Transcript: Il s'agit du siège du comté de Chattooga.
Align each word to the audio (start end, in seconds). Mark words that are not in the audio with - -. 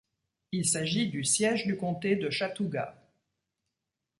Il 0.51 0.65
s'agit 0.67 1.11
du 1.11 1.23
siège 1.23 1.67
du 1.67 1.77
comté 1.77 2.15
de 2.15 2.31
Chattooga. 2.31 2.97